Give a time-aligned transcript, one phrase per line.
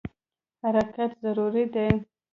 [0.61, 1.89] حرکت ضروري دی.